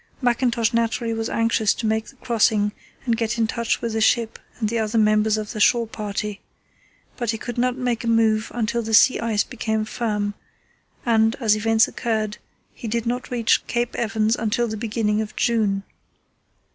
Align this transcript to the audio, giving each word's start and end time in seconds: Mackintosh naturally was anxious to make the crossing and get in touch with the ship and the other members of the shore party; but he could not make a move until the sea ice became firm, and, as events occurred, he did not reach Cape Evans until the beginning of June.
Mackintosh 0.19 0.73
naturally 0.73 1.13
was 1.13 1.29
anxious 1.29 1.75
to 1.75 1.85
make 1.85 2.07
the 2.07 2.15
crossing 2.15 2.71
and 3.05 3.15
get 3.15 3.37
in 3.37 3.45
touch 3.45 3.81
with 3.83 3.93
the 3.93 4.01
ship 4.01 4.39
and 4.59 4.67
the 4.67 4.79
other 4.79 4.97
members 4.97 5.37
of 5.37 5.51
the 5.51 5.59
shore 5.59 5.85
party; 5.85 6.41
but 7.17 7.29
he 7.29 7.37
could 7.37 7.55
not 7.59 7.77
make 7.77 8.03
a 8.03 8.07
move 8.07 8.51
until 8.55 8.81
the 8.81 8.95
sea 8.95 9.19
ice 9.19 9.43
became 9.43 9.85
firm, 9.85 10.33
and, 11.05 11.35
as 11.39 11.55
events 11.55 11.87
occurred, 11.87 12.39
he 12.73 12.87
did 12.87 13.05
not 13.05 13.29
reach 13.29 13.67
Cape 13.67 13.95
Evans 13.95 14.35
until 14.35 14.67
the 14.67 14.75
beginning 14.75 15.21
of 15.21 15.35
June. 15.35 15.83